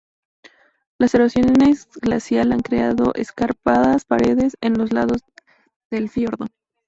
[0.99, 1.53] La erosión
[2.01, 5.21] glacial ha creado escarpadas paredes en los lados
[5.91, 6.47] del fiordo.